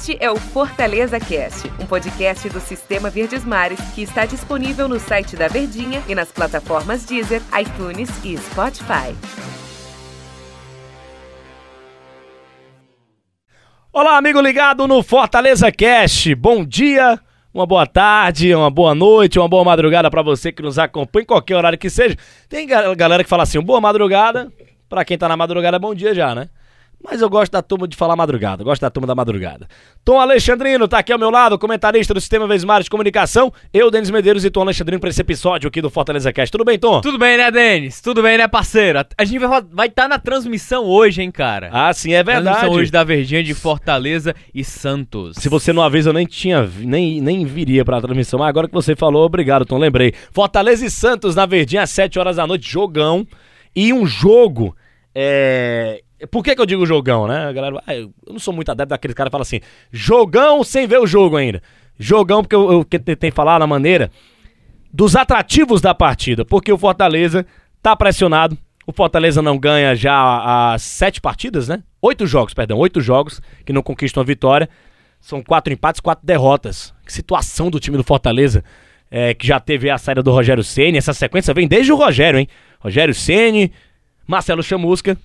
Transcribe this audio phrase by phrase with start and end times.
[0.00, 4.98] Este é o Fortaleza Cast, um podcast do Sistema Verdes Mares que está disponível no
[4.98, 9.14] site da Verdinha e nas plataformas Deezer, iTunes e Spotify.
[13.92, 16.34] Olá, amigo ligado no Fortaleza Cast.
[16.34, 17.20] Bom dia,
[17.52, 21.26] uma boa tarde, uma boa noite, uma boa madrugada para você que nos acompanha em
[21.26, 22.16] qualquer horário que seja.
[22.48, 24.50] Tem galera que fala assim, boa madrugada,
[24.88, 26.48] para quem tá na madrugada, bom dia já, né?
[27.02, 29.66] Mas eu gosto da turma de falar madrugada, gosto da turma da madrugada.
[30.04, 33.50] Tom Alexandrino tá aqui ao meu lado, comentarista do Sistema Vesmar de Comunicação.
[33.72, 36.52] Eu, Denis Medeiros e Tom Alexandrino para esse episódio aqui do Fortaleza Cast.
[36.52, 37.00] Tudo bem, Tom?
[37.00, 38.02] Tudo bem, né, Denis?
[38.02, 38.98] Tudo bem, né, parceiro?
[39.16, 41.70] A gente vai estar tá na transmissão hoje, hein, cara?
[41.72, 42.58] Ah, sim, é verdade.
[42.58, 45.36] Transmissão hoje da Verdinha de Fortaleza e Santos.
[45.38, 48.38] Se você não avisa, eu nem tinha, nem, nem viria pra transmissão.
[48.38, 50.12] Mas agora que você falou, obrigado, Tom, lembrei.
[50.32, 53.26] Fortaleza e Santos na Verdinha às 7 horas da noite, jogão.
[53.74, 54.76] E um jogo
[55.14, 57.46] é, por que, que eu digo jogão, né?
[57.46, 59.60] A galera, ah, eu não sou muito adepto daqueles caras que falam assim,
[59.90, 61.62] jogão sem ver o jogo ainda.
[61.98, 64.10] Jogão, porque eu, eu tentei falar na maneira
[64.92, 67.46] dos atrativos da partida, porque o Fortaleza
[67.82, 68.56] tá pressionado.
[68.86, 71.82] O Fortaleza não ganha já as sete partidas, né?
[72.02, 74.68] Oito jogos, perdão, oito jogos que não conquistam a vitória.
[75.20, 76.94] São quatro empates, quatro derrotas.
[77.04, 78.64] Que situação do time do Fortaleza,
[79.10, 80.98] é, que já teve a saída do Rogério Ceni.
[80.98, 82.48] Essa sequência vem desde o Rogério, hein?
[82.80, 83.70] Rogério Ceni,
[84.26, 85.16] Marcelo Chamusca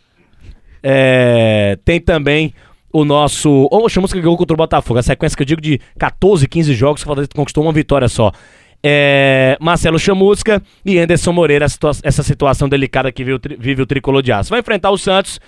[0.88, 2.54] é, tem também
[2.94, 3.68] o nosso.
[3.72, 5.00] Ou chamamos que ganhou contra o Botafogo.
[5.00, 8.08] A sequência que eu digo de 14, 15 jogos que o Fortaleza conquistou uma vitória
[8.08, 8.32] só.
[8.84, 11.66] É, Marcelo Chamusca e Anderson Moreira,
[12.04, 14.52] essa situação delicada que vive o, vive o tricolor de aço.
[14.52, 15.40] Vai enfrentar o Santos,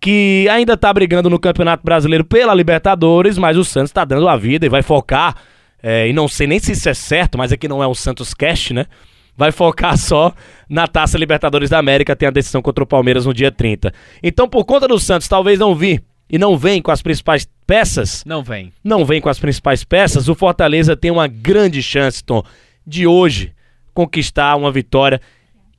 [0.00, 4.36] que ainda tá brigando no Campeonato Brasileiro pela Libertadores, mas o Santos tá dando a
[4.36, 5.36] vida e vai focar.
[5.80, 8.34] É, e não sei nem se isso é certo, mas aqui não é o Santos
[8.34, 8.86] Cash, né?
[9.40, 10.34] Vai focar só
[10.68, 13.92] na Taça Libertadores da América, tem a decisão contra o Palmeiras no dia 30.
[14.22, 18.22] Então, por conta do Santos talvez não vir e não vem com as principais peças.
[18.26, 18.70] Não vem.
[18.84, 20.28] Não vem com as principais peças.
[20.28, 22.44] O Fortaleza tem uma grande chance, Tom,
[22.86, 23.52] de hoje
[23.94, 25.20] conquistar uma vitória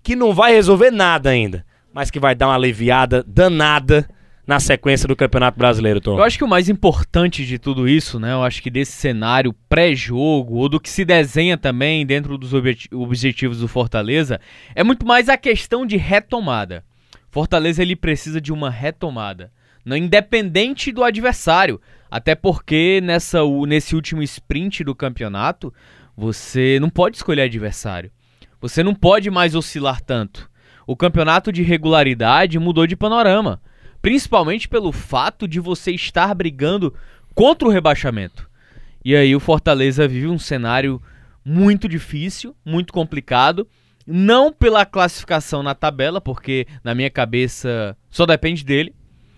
[0.04, 1.64] que não vai resolver nada ainda,
[1.94, 4.10] mas que vai dar uma aliviada danada
[4.46, 6.18] na sequência do Campeonato Brasileiro, Tom?
[6.18, 8.34] Eu acho que o mais importante de tudo isso, né?
[8.34, 13.60] Eu acho que desse cenário pré-jogo, ou do que se desenha também dentro dos objetivos
[13.60, 14.40] do Fortaleza,
[14.76, 16.84] é muito mais a questão de retomada.
[17.30, 19.52] Fortaleza ele precisa de uma retomada,
[19.86, 21.80] não independente do adversário,
[22.10, 25.74] até porque nessa nesse último sprint do campeonato,
[26.18, 28.12] você não pode escolher adversário.
[28.60, 30.50] Você não pode mais oscilar tanto.
[30.86, 33.62] O campeonato de regularidade mudou de panorama
[34.02, 36.94] principalmente pelo fato de você estar brigando
[37.36, 38.50] contra o rebaixamento.
[39.04, 41.02] E aí o Fortaleza vive um cenário
[41.44, 43.68] muito difícil, muito complicado,
[44.06, 48.94] não pela classificação na tabela, porque na minha cabeça só depende dele.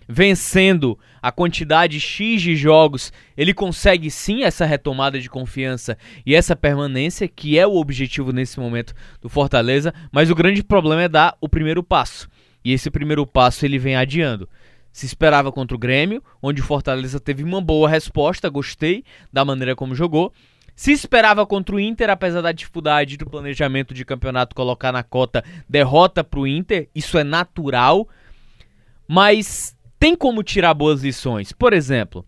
[0.07, 6.57] Vencendo a quantidade X de jogos, ele consegue sim essa retomada de confiança e essa
[6.57, 11.37] permanência, que é o objetivo nesse momento do Fortaleza, mas o grande problema é dar
[11.39, 12.27] o primeiro passo.
[12.63, 14.47] E esse primeiro passo ele vem adiando.
[14.91, 19.75] Se esperava contra o Grêmio, onde o Fortaleza teve uma boa resposta, gostei da maneira
[19.75, 20.31] como jogou.
[20.75, 25.43] Se esperava contra o Inter, apesar da dificuldade do planejamento de campeonato colocar na cota
[25.67, 28.07] derrota para o Inter, isso é natural.
[29.07, 31.51] Mas tem como tirar boas lições.
[31.51, 32.25] Por exemplo,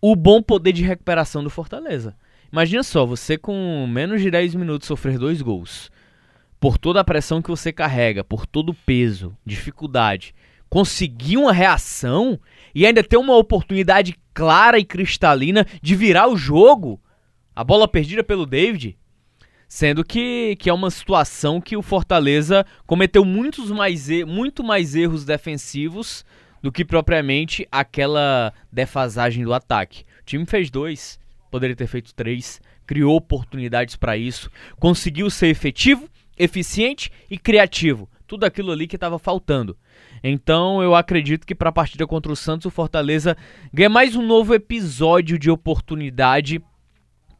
[0.00, 2.14] o bom poder de recuperação do Fortaleza.
[2.52, 5.90] Imagina só, você com menos de 10 minutos sofrer dois gols
[6.60, 10.34] por toda a pressão que você carrega, por todo o peso, dificuldade,
[10.68, 12.38] conseguir uma reação
[12.74, 17.00] e ainda ter uma oportunidade clara e cristalina de virar o jogo,
[17.54, 18.96] a bola perdida pelo David,
[19.68, 25.24] sendo que, que é uma situação que o Fortaleza cometeu muitos mais, muito mais erros
[25.24, 26.24] defensivos
[26.62, 30.04] do que propriamente aquela defasagem do ataque.
[30.20, 31.18] O time fez dois,
[31.50, 36.08] poderia ter feito três, criou oportunidades para isso, conseguiu ser efetivo
[36.38, 38.08] eficiente e criativo.
[38.26, 39.76] Tudo aquilo ali que estava faltando.
[40.22, 43.36] Então eu acredito que para a partida contra o Santos, o Fortaleza
[43.72, 46.62] ganha mais um novo episódio de oportunidade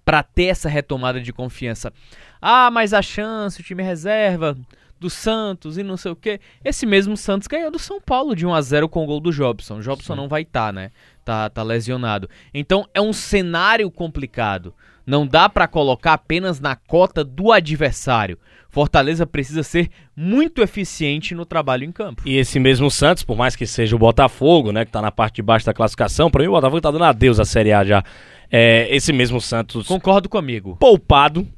[0.05, 1.93] para ter essa retomada de confiança.
[2.41, 4.57] Ah, mas a chance, o time reserva
[4.99, 6.41] do Santos e não sei o que.
[6.65, 9.33] Esse mesmo Santos ganhou do São Paulo de 1 a 0 com o gol do
[9.33, 9.79] Jobson.
[9.79, 10.21] O Jobson Sim.
[10.21, 10.91] não vai estar, tá, né?
[11.25, 12.29] Tá, tá lesionado.
[12.53, 14.75] Então é um cenário complicado.
[15.09, 18.39] Não dá para colocar apenas na cota do adversário.
[18.69, 22.21] Fortaleza precisa ser muito eficiente no trabalho em campo.
[22.27, 25.37] E esse mesmo Santos, por mais que seja o Botafogo, né, que tá na parte
[25.37, 28.05] de baixo da classificação, para mim o Botafogo tá dando adeus à Série A já.
[28.53, 29.87] É, esse mesmo Santos.
[29.87, 30.77] Concordo comigo.
[30.77, 31.49] Poupado,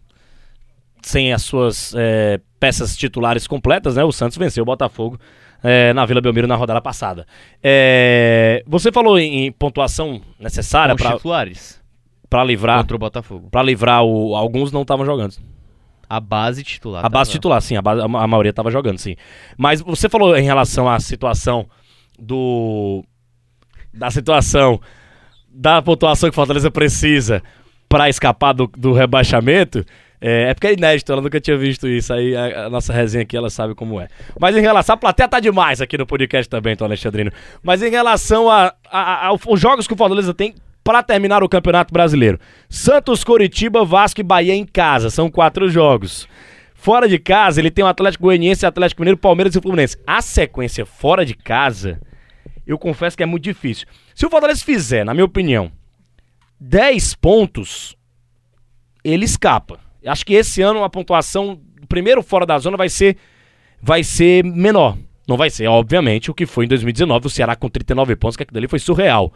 [1.02, 4.04] sem as suas é, peças titulares completas, né?
[4.04, 5.18] O Santos venceu o Botafogo
[5.60, 7.26] é, na Vila Belmiro na rodada passada.
[7.60, 11.79] É, você falou em, pontuação necessária para titulares
[12.30, 13.48] para livrar contra o Botafogo.
[13.50, 15.34] para livrar o alguns não estavam jogando.
[16.08, 17.04] A base titular.
[17.04, 17.38] A base tava.
[17.38, 19.16] titular, sim, a, base- a a maioria estava jogando, sim.
[19.58, 21.68] Mas você falou em relação à situação
[22.18, 23.04] do
[23.92, 24.80] da situação
[25.52, 27.42] da pontuação que o Fortaleza precisa
[27.88, 29.84] para escapar do, do rebaixamento.
[30.20, 32.12] É, é porque é inédito, ela nunca tinha visto isso.
[32.12, 34.06] Aí a, a nossa resenha aqui, ela sabe como é.
[34.38, 34.94] Mas em relação.
[34.94, 37.32] A plateia tá demais aqui no podcast também, Tom Alexandrino.
[37.62, 40.54] Mas em relação a, a- a- aos jogos que o Fortaleza tem
[40.90, 45.08] para terminar o Campeonato Brasileiro: Santos, Coritiba, Vasco e Bahia em casa.
[45.08, 46.26] São quatro jogos.
[46.74, 49.96] Fora de casa, ele tem o Atlético Goianiense, Atlético Mineiro, Palmeiras e Fluminense.
[50.04, 52.00] A sequência fora de casa,
[52.66, 53.86] eu confesso que é muito difícil.
[54.16, 55.70] Se o Fortaleza fizer, na minha opinião,
[56.58, 57.96] 10 pontos,
[59.04, 59.78] ele escapa.
[60.04, 63.16] Acho que esse ano a pontuação, primeiro fora da zona, vai ser,
[63.80, 64.98] vai ser menor.
[65.28, 68.42] Não vai ser, obviamente, o que foi em 2019, o Ceará com 39 pontos, que
[68.42, 69.32] aquilo ali foi surreal.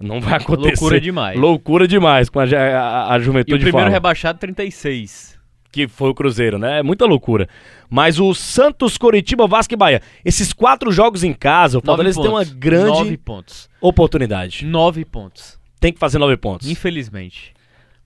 [0.00, 0.70] Não vai acontecer.
[0.80, 1.38] Loucura demais.
[1.38, 5.38] Loucura demais com a, a, a E juventude o primeiro fala rebaixado, 36.
[5.70, 6.80] que foi o Cruzeiro, né?
[6.80, 7.48] É muita loucura.
[7.88, 12.30] Mas o Santos, Coritiba, Vasco e Bahia, esses quatro jogos em casa, o Fortaleza tem
[12.30, 13.68] uma grande Nove pontos.
[13.80, 14.64] oportunidade.
[14.64, 15.58] Nove pontos.
[15.80, 16.68] Tem que fazer nove pontos.
[16.68, 17.52] Infelizmente.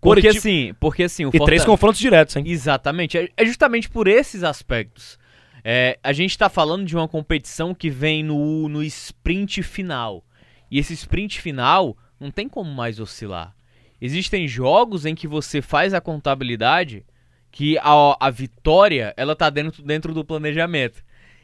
[0.00, 2.44] Porque Coritiba- assim, porque assim, o E três Fortaleza- confrontos diretos, hein?
[2.46, 3.18] Exatamente.
[3.18, 5.18] É, é justamente por esses aspectos.
[5.64, 10.22] É, a gente está falando de uma competição que vem no, no sprint final.
[10.70, 13.54] E esse sprint final não tem como mais oscilar.
[14.00, 17.04] Existem jogos em que você faz a contabilidade
[17.50, 21.02] que a, a vitória ela tá dentro, dentro do planejamento.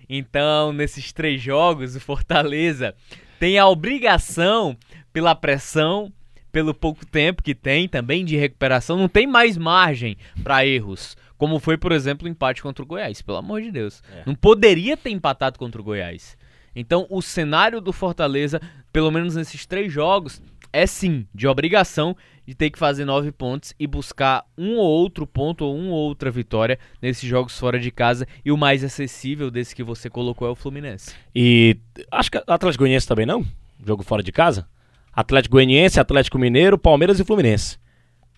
[0.08, 2.94] Então, nesses três jogos, o Fortaleza
[3.40, 4.76] tem a obrigação,
[5.12, 6.12] pela pressão,
[6.52, 11.16] pelo pouco tempo que tem também de recuperação, não tem mais margem para erros.
[11.36, 13.20] Como foi, por exemplo, o empate contra o Goiás.
[13.20, 14.02] Pelo amor de Deus.
[14.24, 16.36] Não poderia ter empatado contra o Goiás.
[16.74, 18.60] Então, o cenário do Fortaleza,
[18.92, 20.40] pelo menos nesses três jogos,
[20.72, 22.16] é sim de obrigação
[22.46, 26.08] de ter que fazer nove pontos e buscar um ou outro ponto ou uma ou
[26.08, 28.26] outra vitória nesses jogos fora de casa.
[28.44, 31.14] E o mais acessível desse que você colocou é o Fluminense.
[31.34, 31.78] E
[32.10, 33.46] acho que Atlético Goianiense também não?
[33.86, 34.68] Jogo fora de casa?
[35.12, 37.78] Atlético Goianiense, Atlético Mineiro, Palmeiras e Fluminense.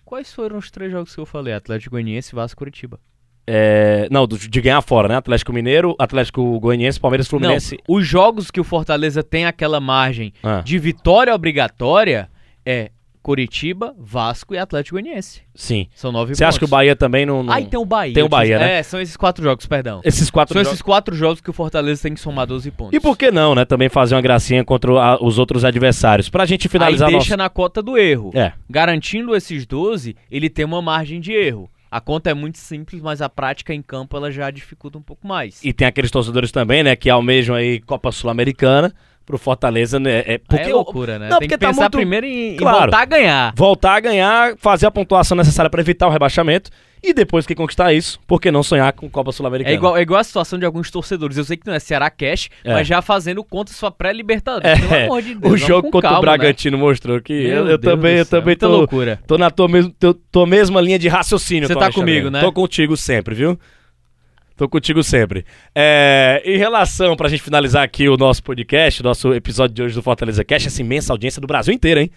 [0.05, 1.53] Quais foram os três jogos que eu falei?
[1.53, 2.99] Atlético Goianiense, Vasco e Curitiba.
[3.49, 5.15] É, não, de ganhar fora, né?
[5.15, 7.77] Atlético Mineiro, Atlético Goianiense, Palmeiras Fluminense.
[7.87, 12.29] Não, os jogos que o Fortaleza tem aquela margem Ah, de vitória obrigatória
[12.65, 12.91] é
[13.21, 15.41] Curitiba, Vasco e Atlético Goianiense.
[15.53, 15.87] sim.
[15.93, 17.43] São nove Você acha que o Bahia também não.
[17.43, 18.13] não- Ah, tem o Bahia.
[18.13, 18.79] Tem o Bahia, né?
[18.79, 19.99] É, são esses quatro jogos, perdão.
[20.03, 20.73] Esses quatro São jogos.
[20.73, 22.93] esses quatro jogos que o Fortaleza tem que somar 12 pontos.
[22.93, 23.65] E por que não, né?
[23.65, 26.29] Também fazer uma gracinha contra a- os outros adversários.
[26.29, 27.37] Pra gente finalizar Aí deixa nosso...
[27.37, 28.31] na cota do erro.
[28.33, 28.53] É.
[28.69, 31.69] Garantindo esses 12, ele tem uma margem de erro.
[31.89, 35.25] A conta é muito simples, mas a prática em campo ela já dificulta um pouco
[35.27, 35.63] mais.
[35.63, 36.95] E tem aqueles torcedores também, né?
[36.95, 38.93] Que almejam aí Copa Sul-Americana
[39.25, 40.19] pro Fortaleza, né?
[40.19, 41.29] É, Aí porque é loucura, né?
[41.29, 42.79] Não, tem porque que tá pensar muito- primeiro em, em Claro.
[42.79, 43.53] voltar a ganhar.
[43.55, 46.69] voltar a ganhar, fazer a pontuação necessária pra evitar o rebaixamento
[47.03, 49.73] e depois que conquistar isso, por que não sonhar com Copa Sul-Americana?
[49.73, 51.37] É igual, é igual a situação de alguns torcedores.
[51.37, 52.73] Eu sei que não é Ceará Cash, É.
[52.73, 54.79] mas já fazendo conta sua pré-libertadores.
[54.79, 55.53] Pelo É, amor de Deus.
[55.53, 57.57] o jogo contra calma, o Bragantino mostrou que Né?
[57.57, 59.19] eu, eu também, eu também tô, loucura.
[59.27, 61.67] tô na tua, mes- tô, tô mesma linha de raciocínio.
[61.67, 62.11] Você tá Alexandre.
[62.11, 62.41] comigo, né?
[62.41, 63.59] Tô contigo sempre, viu?
[64.55, 65.45] Tô contigo sempre.
[65.75, 70.01] É, em relação, pra gente finalizar aqui o nosso podcast, nosso episódio de hoje do
[70.01, 72.11] Fortaleza Cash, essa imensa audiência do Brasil inteiro, hein?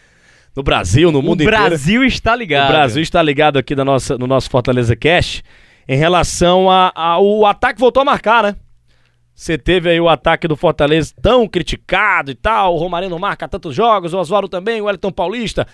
[0.57, 1.65] No Brasil, no O mundo inteiro.
[1.69, 2.71] Brasil está ligado.
[2.71, 5.43] O Brasil está ligado aqui da nossa, no nosso Fortaleza Cash
[5.89, 8.57] em relação a- ao ataque voltou a marcar, né?
[9.35, 13.49] Você teve aí o ataque do Fortaleza tão criticado e tal, o Romarinho não marca
[13.49, 15.67] tantos jogos, o Oswaldo também, o Wellington Paulista.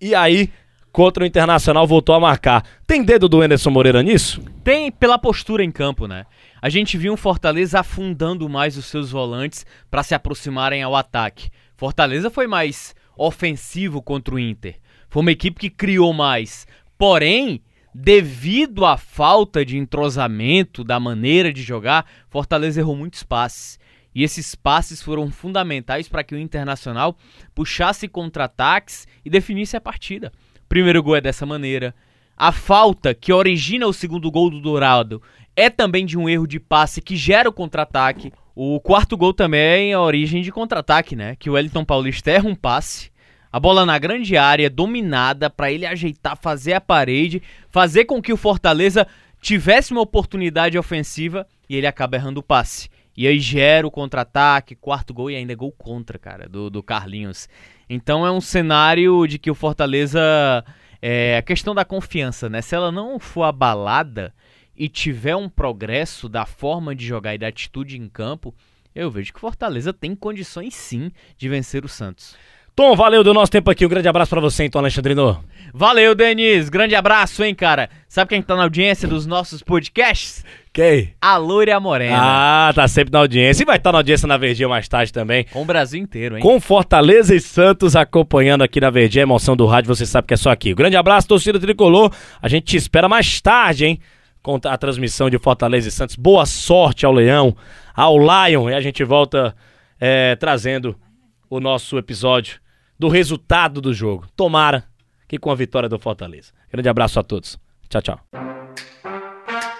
[0.00, 0.50] E aí,
[0.90, 2.64] contra o Internacional, voltou a marcar.
[2.86, 4.40] Tem dedo do Anderson Moreira nisso?
[4.64, 6.24] Tem pela postura em campo, né?
[6.60, 11.50] A gente viu um Fortaleza afundando mais os seus volantes para se aproximarem ao ataque.
[11.76, 14.76] Fortaleza foi mais ofensivo contra o Inter.
[15.08, 16.66] Foi uma equipe que criou mais.
[16.96, 17.62] Porém,
[17.94, 23.78] devido à falta de entrosamento da maneira de jogar, Fortaleza errou muitos passes.
[24.14, 27.16] E esses passes foram fundamentais para que o Internacional
[27.54, 30.32] puxasse contra-ataques e definisse a partida.
[30.64, 31.94] O primeiro gol é dessa maneira.
[32.36, 35.22] A falta que origina o segundo gol do Dourado
[35.54, 38.32] é também de um erro de passe que gera o contra-ataque.
[38.54, 41.36] O quarto gol também é a origem de contra-ataque, né?
[41.36, 43.10] Que o Wellington Paulista erra um passe.
[43.50, 48.32] A bola na grande área, dominada, para ele ajeitar, fazer a parede, fazer com que
[48.32, 49.06] o Fortaleza
[49.40, 52.88] tivesse uma oportunidade ofensiva e ele acaba errando o passe.
[53.16, 56.82] E aí gera o contra-ataque, quarto gol e ainda é gol contra, cara, do, do
[56.82, 57.48] Carlinhos.
[57.88, 60.64] Então é um cenário de que o Fortaleza.
[61.04, 62.62] É a questão da confiança, né?
[62.62, 64.32] Se ela não for abalada
[64.76, 68.54] e tiver um progresso da forma de jogar e da atitude em campo,
[68.94, 72.36] eu vejo que Fortaleza tem condições sim de vencer o Santos.
[72.74, 73.84] Tom, valeu do nosso tempo aqui.
[73.84, 75.44] Um grande abraço para você, então, Alexandrino.
[75.74, 76.70] Valeu, Denis.
[76.70, 77.90] Grande abraço, hein, cara.
[78.08, 80.42] Sabe quem tá na audiência dos nossos podcasts?
[80.72, 81.12] Quem?
[81.20, 82.16] A Loura Morena.
[82.18, 83.62] Ah, tá sempre na audiência.
[83.62, 85.44] E vai estar tá na audiência na Verdinha mais tarde também.
[85.52, 86.42] Com o Brasil inteiro, hein?
[86.42, 89.24] Com Fortaleza e Santos acompanhando aqui na Verdinha.
[89.24, 90.72] A emoção do rádio, você sabe que é só aqui.
[90.72, 92.10] Um grande abraço, torcida tricolor.
[92.40, 94.00] A gente te espera mais tarde, hein?
[94.42, 96.16] Com a transmissão de Fortaleza e Santos.
[96.16, 97.56] Boa sorte ao Leão,
[97.94, 98.68] ao Lion.
[98.68, 99.54] E a gente volta
[100.00, 100.96] é, trazendo
[101.48, 102.60] o nosso episódio
[102.98, 104.26] do resultado do jogo.
[104.36, 104.84] Tomara
[105.28, 106.52] que com a vitória do Fortaleza.
[106.70, 107.58] Grande abraço a todos.
[107.88, 108.20] Tchau, tchau.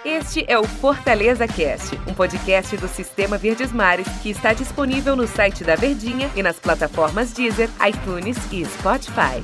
[0.05, 5.27] Este é o Fortaleza Cast, um podcast do Sistema Verdes Mares que está disponível no
[5.27, 9.41] site da Verdinha e nas plataformas Deezer, iTunes e Spotify.